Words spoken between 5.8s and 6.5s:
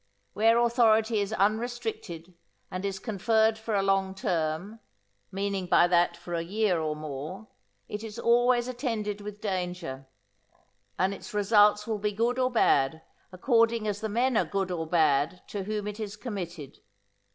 that for a